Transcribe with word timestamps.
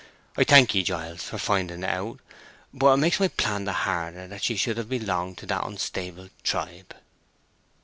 I 0.35 0.43
thank 0.43 0.73
ye, 0.73 0.81
Giles, 0.81 1.21
for 1.25 1.37
finding 1.37 1.83
it 1.83 1.87
out; 1.87 2.21
but 2.73 2.93
it 2.93 2.97
makes 2.97 3.19
my 3.19 3.27
plan 3.27 3.65
the 3.65 3.71
harder 3.73 4.27
that 4.29 4.41
she 4.43 4.55
should 4.55 4.77
have 4.77 4.89
belonged 4.89 5.37
to 5.37 5.45
that 5.45 5.63
unstable 5.67 6.29
tribe." 6.41 6.95